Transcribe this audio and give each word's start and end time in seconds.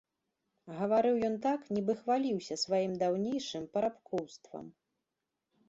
Гаварыў 0.77 1.15
ён 1.27 1.35
так, 1.43 1.67
нібы 1.77 1.93
хваліўся 1.99 2.55
сваім 2.63 2.97
даўнейшым 3.03 3.63
парабкоўствам. 3.77 4.65